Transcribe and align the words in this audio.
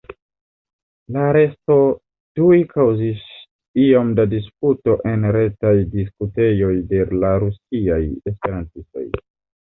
La 1.15 1.23
aresto 1.31 1.73
tuj 2.39 2.55
kaŭzis 2.71 3.27
iom 3.83 4.09
da 4.19 4.25
disputo 4.31 4.95
en 5.11 5.27
retaj 5.35 5.73
diskutejoj 5.91 6.71
de 6.95 7.03
la 7.25 7.35
rusiaj 7.45 7.99
esperantistoj. 8.33 9.05